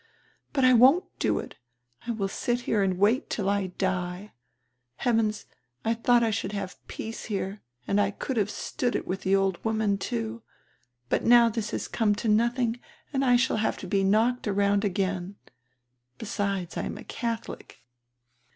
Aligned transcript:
But 0.51 0.65
I 0.65 0.73
won't 0.73 1.05
do 1.19 1.37
it. 1.37 1.57
I 2.07 2.11
will 2.11 2.27
sit 2.27 2.61
here 2.61 2.81
and 2.81 2.97
wait 2.97 3.29
till 3.29 3.47
I 3.47 3.67
die— 3.67 4.33
Heavens, 5.05 5.45
I 5.85 5.93
diought 5.93 6.23
I 6.23 6.31
should 6.31 6.53
have 6.53 6.83
peace 6.87 7.25
here 7.25 7.61
and 7.87 8.01
I 8.01 8.09
could 8.09 8.35
have 8.37 8.49
stood 8.49 8.95
it 8.95 9.05
with 9.05 9.21
the 9.21 9.35
old 9.35 9.63
woman, 9.63 9.99
too. 9.99 10.41
But 11.07 11.23
now 11.23 11.49
diis 11.51 11.69
has 11.69 11.87
come 11.87 12.15
to 12.15 12.27
nothing 12.27 12.79
and 13.13 13.23
I 13.23 13.35
shall 13.35 13.57
have 13.57 13.77
to 13.77 13.87
be 13.87 14.03
knocked 14.03 14.47
around 14.47 14.83
again. 14.83 15.35
Besides, 16.17 16.77
I 16.77 16.85
am 16.85 16.97
a 16.97 17.03
Cadiolic. 17.03 17.85